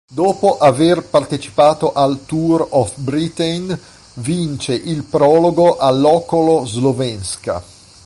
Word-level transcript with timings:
Dopo 0.11 0.57
aver 0.57 1.03
partecipato 1.03 1.93
al 1.93 2.25
Tour 2.25 2.65
of 2.71 2.97
Britain, 2.97 3.79
vince 4.13 4.73
il 4.73 5.03
prologo 5.03 5.77
all'Okolo 5.77 6.65
Slovenska. 6.65 7.63